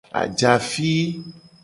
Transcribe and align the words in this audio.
Ajafi. 0.21 0.93